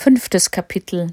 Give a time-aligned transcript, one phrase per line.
[0.00, 1.12] Fünftes Kapitel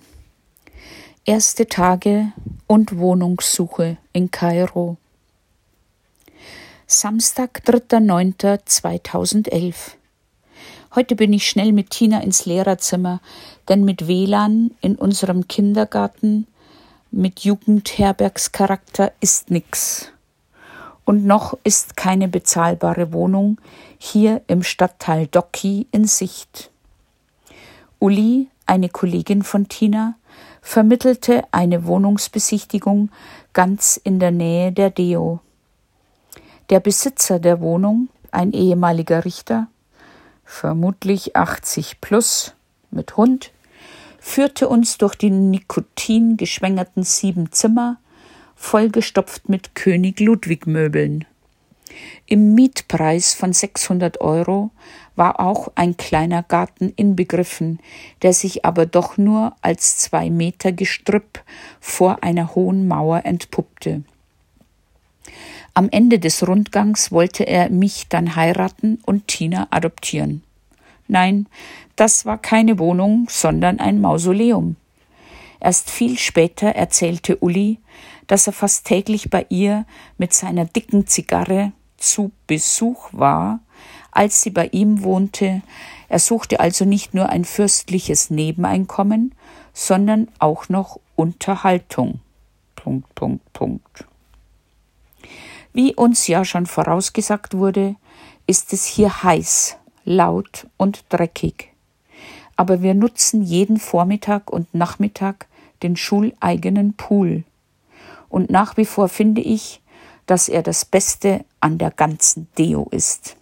[1.26, 2.34] Erste Tage
[2.68, 4.98] und Wohnungssuche in Kairo.
[6.86, 9.74] Samstag, 3.9.2011.
[10.94, 13.22] Heute bin ich schnell mit Tina ins Lehrerzimmer,
[13.70, 16.46] denn mit WLAN in unserem Kindergarten
[17.10, 20.12] mit Jugendherbergscharakter ist nix.
[21.06, 23.60] Und noch ist keine bezahlbare Wohnung
[23.98, 26.70] hier im Stadtteil Docky in Sicht.
[27.98, 30.16] Uli eine Kollegin von Tina,
[30.62, 33.10] vermittelte eine Wohnungsbesichtigung
[33.54, 35.40] ganz in der Nähe der Deo.
[36.70, 39.68] Der Besitzer der Wohnung, ein ehemaliger Richter,
[40.44, 42.54] vermutlich 80 plus,
[42.92, 43.52] mit Hund,
[44.20, 47.98] führte uns durch die nikotingeschwängerten sieben Zimmer,
[48.56, 51.26] vollgestopft mit König Ludwig Möbeln.
[52.26, 54.72] Im Mietpreis von 600 Euro
[55.16, 57.80] war auch ein kleiner Garten inbegriffen,
[58.22, 61.44] der sich aber doch nur als zwei Meter Gestrüpp
[61.80, 64.04] vor einer hohen Mauer entpuppte.
[65.74, 70.42] Am Ende des Rundgangs wollte er mich dann heiraten und Tina adoptieren.
[71.08, 71.48] Nein,
[71.96, 74.78] das war keine Wohnung, sondern ein Mausoleum.
[75.60, 77.80] Erst viel später erzählte Uli,
[78.28, 79.86] dass er fast täglich bei ihr
[80.18, 81.72] mit seiner dicken Zigarre
[82.06, 83.60] zu Besuch war,
[84.12, 85.62] als sie bei ihm wohnte.
[86.08, 89.34] Er suchte also nicht nur ein fürstliches Nebeneinkommen,
[89.74, 92.20] sondern auch noch Unterhaltung.
[92.76, 94.06] Punkt, Punkt, Punkt.
[95.74, 97.96] Wie uns ja schon vorausgesagt wurde,
[98.48, 101.74] ist es hier heiß, laut und dreckig.
[102.56, 105.48] Aber wir nutzen jeden Vormittag und Nachmittag
[105.84, 107.44] den schuleigenen Pool.
[108.30, 109.82] Und nach wie vor finde ich,
[110.26, 113.36] dass er das Beste an der ganzen Deo ist.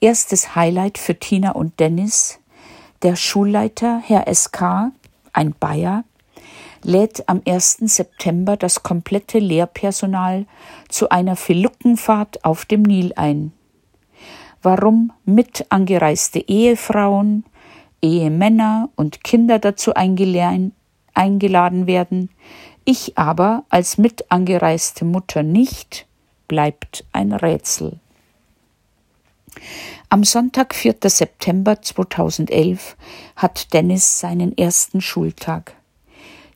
[0.00, 2.38] Erstes Highlight für Tina und Dennis.
[3.02, 4.92] Der Schulleiter, Herr SK,
[5.32, 6.04] ein Bayer,
[6.82, 7.78] lädt am 1.
[7.82, 10.46] September das komplette Lehrpersonal
[10.88, 13.52] zu einer Filuckenfahrt auf dem Nil ein.
[14.62, 17.44] Warum mit angereiste Ehefrauen,
[18.02, 20.72] Ehemänner und Kinder dazu eingeladen
[21.86, 22.30] werden,
[22.88, 26.06] ich aber als mit angereiste Mutter nicht,
[26.48, 28.00] bleibt ein Rätsel.
[30.08, 30.96] Am Sonntag, 4.
[31.04, 32.96] September 2011,
[33.36, 35.74] hat Dennis seinen ersten Schultag.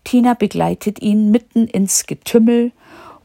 [0.04, 2.72] Tina begleitet ihn mitten ins Getümmel,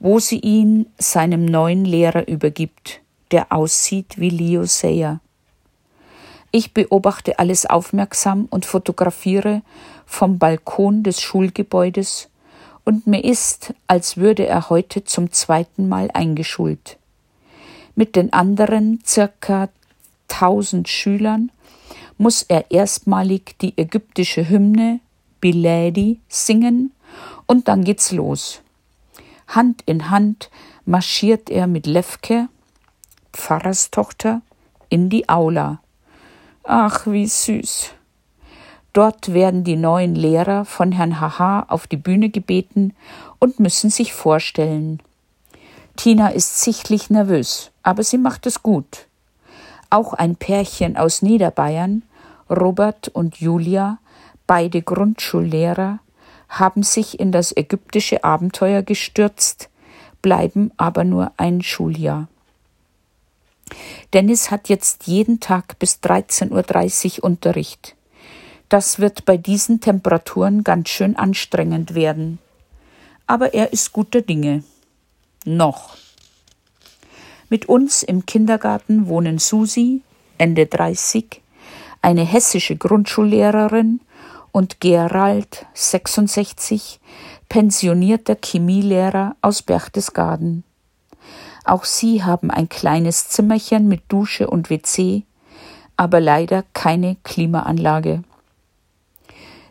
[0.02, 3.00] wo sie ihn seinem neuen Lehrer übergibt,
[3.32, 5.22] der aussieht wie Leo Sayer.
[6.52, 9.62] Ich beobachte alles aufmerksam und fotografiere
[10.06, 12.30] vom Balkon des Schulgebäudes
[12.88, 16.96] und mir ist, als würde er heute zum zweiten Mal eingeschult.
[17.96, 19.68] Mit den anderen circa
[20.30, 21.52] tausend Schülern
[22.18, 25.02] muss er erstmalig die ägyptische Hymne
[25.42, 26.94] Biladi singen
[27.46, 28.62] und dann geht's los.
[29.50, 30.50] Hand in Hand
[30.86, 32.48] marschiert er mit Levke,
[33.34, 34.42] Pfarrerstochter,
[34.88, 35.82] in die Aula.
[36.64, 37.97] Ach, wie süß.
[38.94, 42.96] Dort werden die neuen Lehrer von Herrn Haha auf die Bühne gebeten
[43.40, 45.02] und müssen sich vorstellen.
[45.96, 49.08] Tina ist sichtlich nervös, aber sie macht es gut.
[49.90, 52.04] Auch ein Pärchen aus Niederbayern,
[52.50, 54.00] Robert und Julia,
[54.46, 56.00] beide Grundschullehrer,
[56.50, 59.70] haben sich in das ägyptische Abenteuer gestürzt,
[60.22, 61.62] bleiben aber nur ein
[64.14, 67.97] Dennis hat jetzt jeden Tag bis 13.30 Uhr Unterricht.
[68.70, 72.40] Das wird bei diesen Temperaturen ganz schön anstrengend werden.
[73.26, 74.64] Aber er ist guter Dinge.
[75.46, 75.96] Noch.
[77.50, 80.02] Mit uns im Kindergarten wohnen Susi,
[80.38, 81.42] Ende 30,
[82.02, 84.02] eine hessische Grundschullehrerin
[84.52, 87.00] und Gerald, 66,
[87.48, 90.64] pensionierter Chemielehrer aus Berchtesgaden.
[91.64, 95.24] Auch sie haben ein kleines Zimmerchen mit Dusche und WC,
[95.96, 98.24] aber leider keine Klimaanlage.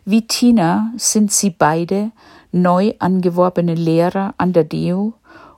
[0.09, 2.11] Wie Tina sind sie beide
[2.53, 5.11] neu angeworbene Lehrer an der DEO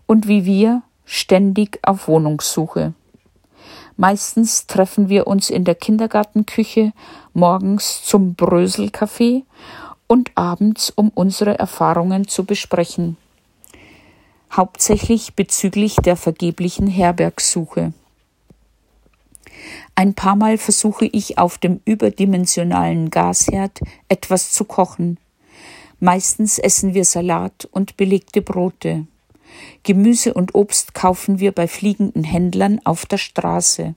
[0.07, 2.93] und wie wir ständig auf Wohnungssuche.
[3.95, 6.93] Meistens treffen wir uns in der Kindergartenküche
[7.35, 9.43] morgens zum Bröselkaffee
[10.07, 13.17] und abends, um unsere Erfahrungen zu besprechen.
[14.51, 17.93] Hauptsächlich bezüglich der vergeblichen Herbergsuche.
[19.99, 25.19] Ein paar Mal versuche ich auf dem überdimensionalen Gasherd etwas zu kochen.
[25.99, 29.07] Meistens essen wir Salat und belegte Brote.
[29.83, 33.93] Gemüse und Obst kaufen wir bei fliegenden Händlern auf der Straße.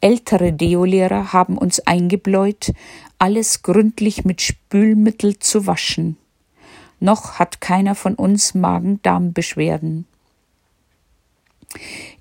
[0.00, 2.72] ältere Deolehrer haben uns eingebläut,
[3.18, 6.16] alles gründlich mit Spülmittel zu waschen.
[6.98, 10.06] Noch hat keiner von uns Magen-Darm-Beschwerden.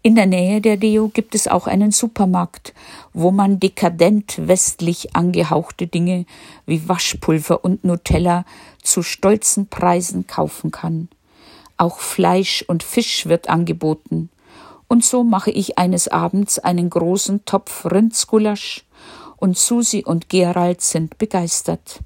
[0.04, 2.74] In der Nähe der Deo gibt es auch einen Supermarkt,
[3.14, 6.26] wo man dekadent westlich angehauchte Dinge
[6.66, 8.46] wie Waschpulver und Nutella
[8.82, 11.08] zu stolzen Preisen kaufen kann.
[11.78, 14.30] Auch Fleisch und Fisch wird angeboten.
[14.88, 18.84] Und so mache ich eines Abends einen großen Topf Rindsgulasch
[19.38, 22.00] und Susi und Gerald sind begeistert.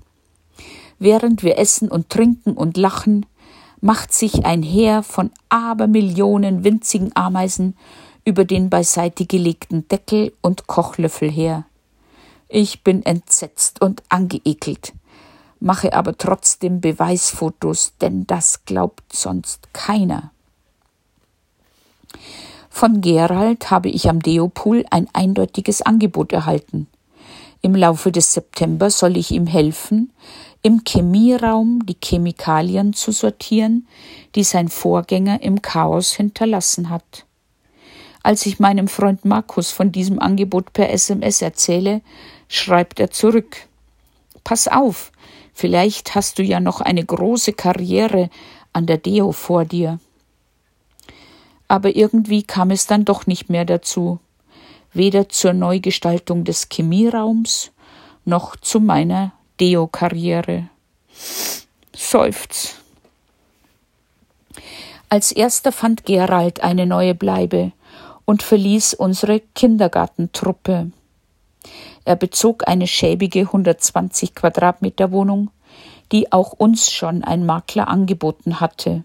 [1.00, 3.26] Während wir essen und trinken und lachen,
[3.86, 7.78] macht sich ein Heer von Abermillionen winzigen Ameisen
[8.26, 11.66] über den beiseite gelegten Deckel und Kochlöffel her.
[12.50, 14.94] Ich bin entsetzt und angeekelt,
[15.60, 20.32] mache aber trotzdem Beweisfotos, denn das glaubt sonst keiner.
[22.72, 26.88] Von Gerald habe ich am Deopool ein eindeutiges Angebot erhalten.
[27.62, 30.12] Im Laufe des September soll ich ihm helfen,
[30.66, 33.88] im Chemieraum die Chemikalien zu sortieren,
[34.34, 37.28] die sein Vorgänger im Chaos hinterlassen hat.
[38.24, 42.02] Als ich meinem Freund Markus von diesem Angebot per SMS erzähle,
[42.48, 43.68] schreibt er zurück
[44.44, 45.12] Pass auf,
[45.54, 48.32] vielleicht hast du ja noch eine große Karriere
[48.74, 50.00] an der Deo vor dir.
[51.68, 54.18] Aber irgendwie kam es dann doch nicht mehr dazu,
[54.94, 57.72] weder zur Neugestaltung des Chemieraums
[58.26, 60.68] noch zu meiner Deo-Karriere.
[61.96, 62.75] Seufz.
[65.07, 67.72] Als erster fand Gerald eine neue Bleibe
[68.25, 70.92] und verließ unsere Kindergartentruppe.
[72.04, 75.52] Er bezog eine schäbige 120 Quadratmeter Wohnung,
[76.12, 79.04] die auch uns schon ein Makler angeboten hatte.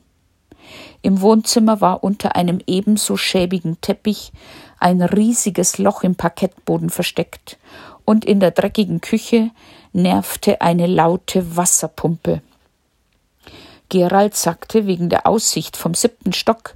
[1.03, 4.33] Im Wohnzimmer war unter einem ebenso schäbigen Teppich
[4.81, 7.59] ein riesiges Loch im Parkettboden versteckt,
[8.05, 9.51] und in der dreckigen Küche
[9.93, 12.43] nervte eine laute Wasserpumpe.
[13.89, 16.75] Gerald sagte wegen der Aussicht vom siebten Stock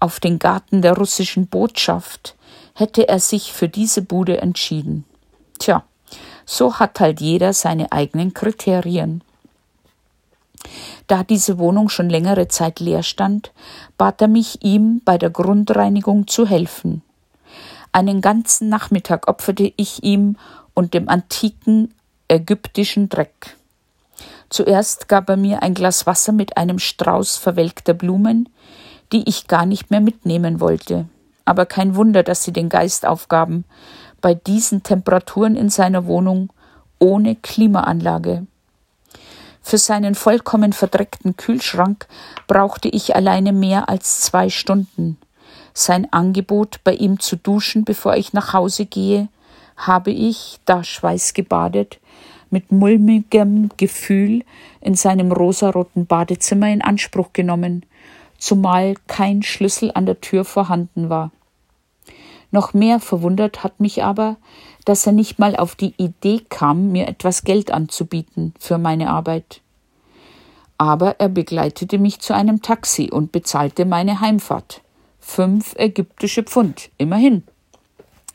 [0.00, 2.34] auf den Garten der russischen Botschaft
[2.74, 5.04] hätte er sich für diese Bude entschieden.
[5.58, 5.84] Tja,
[6.44, 9.22] so hat halt jeder seine eigenen Kriterien.
[11.06, 13.52] Da diese Wohnung schon längere Zeit leer stand,
[13.96, 17.02] bat er mich, ihm bei der Grundreinigung zu helfen.
[17.94, 20.36] Einen ganzen Nachmittag opferte ich ihm
[20.74, 21.94] und dem antiken
[22.26, 23.56] ägyptischen Dreck.
[24.48, 28.48] Zuerst gab er mir ein Glas Wasser mit einem Strauß verwelkter Blumen,
[29.12, 31.06] die ich gar nicht mehr mitnehmen wollte.
[31.44, 33.64] Aber kein Wunder, dass sie den Geist aufgaben,
[34.20, 36.52] bei diesen Temperaturen in seiner Wohnung
[36.98, 38.44] ohne Klimaanlage.
[39.62, 42.08] Für seinen vollkommen verdreckten Kühlschrank
[42.48, 45.16] brauchte ich alleine mehr als zwei Stunden.
[45.76, 49.28] Sein Angebot, bei ihm zu duschen, bevor ich nach Hause gehe,
[49.76, 51.98] habe ich, da schweißgebadet,
[52.50, 54.44] mit mulmigem Gefühl
[54.80, 57.84] in seinem rosaroten Badezimmer in Anspruch genommen,
[58.38, 61.32] zumal kein Schlüssel an der Tür vorhanden war.
[62.52, 64.36] Noch mehr verwundert hat mich aber,
[64.84, 69.60] dass er nicht mal auf die Idee kam, mir etwas Geld anzubieten für meine Arbeit.
[70.78, 74.83] Aber er begleitete mich zu einem Taxi und bezahlte meine Heimfahrt.
[75.26, 77.42] Fünf ägyptische Pfund, immerhin.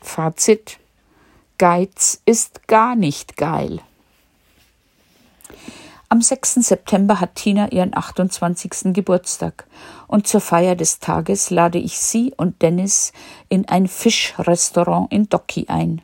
[0.01, 0.79] Fazit
[1.57, 3.79] Geiz ist gar nicht geil.
[6.09, 6.55] Am 6.
[6.55, 8.93] September hat Tina ihren 28.
[8.93, 9.65] Geburtstag
[10.07, 13.13] und zur Feier des Tages lade ich sie und Dennis
[13.47, 16.01] in ein Fischrestaurant in Docky ein.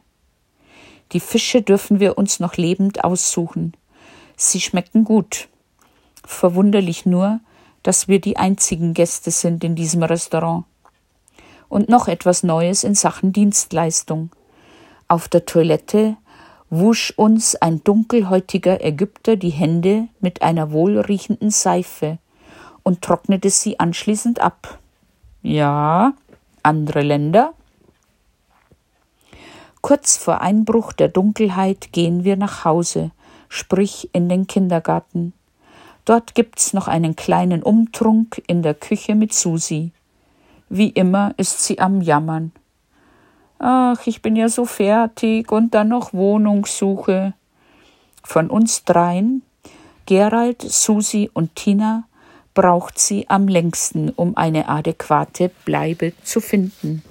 [1.12, 3.74] Die Fische dürfen wir uns noch lebend aussuchen.
[4.38, 5.50] Sie schmecken gut.
[6.24, 7.42] Verwunderlich nur,
[7.84, 10.64] dass wir die einzigen Gäste sind in diesem Restaurant.
[11.70, 14.30] Und noch etwas Neues in Sachen Dienstleistung.
[15.08, 16.18] Auf der Toilette
[16.70, 22.18] wusch uns ein dunkelhäutiger Ägypter die Hände mit einer wohlriechenden Seife
[22.84, 24.80] und trocknete sie anschließend ab.
[25.42, 26.14] Ja,
[26.64, 27.54] andere Länder?
[29.82, 33.12] Kurz vor Einbruch der Dunkelheit gehen wir nach Hause,
[33.50, 35.34] sprich in den Kindergarten.
[36.06, 39.92] Dort gibt's noch einen kleinen Umtrunk in der Küche mit Susi.
[40.70, 42.52] Wie immer ist sie am Jammern.
[43.60, 47.34] Ach, ich bin ja so fertig und dann noch Wohnungssuche.
[48.24, 49.44] Von uns dreien,
[50.06, 52.08] Gerald, Susi und Tina,
[52.54, 57.04] braucht sie am längsten, um eine adäquate Bleibe zu finden.